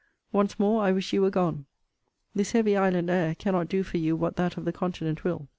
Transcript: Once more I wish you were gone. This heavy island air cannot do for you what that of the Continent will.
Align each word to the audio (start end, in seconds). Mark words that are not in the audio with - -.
Once 0.31 0.57
more 0.57 0.81
I 0.81 0.91
wish 0.91 1.13
you 1.13 1.21
were 1.21 1.29
gone. 1.29 1.67
This 2.33 2.53
heavy 2.53 2.75
island 2.75 3.11
air 3.11 3.35
cannot 3.35 3.67
do 3.69 3.83
for 3.83 3.97
you 3.99 4.15
what 4.15 4.35
that 4.37 4.57
of 4.57 4.65
the 4.65 4.73
Continent 4.73 5.23
will. 5.23 5.47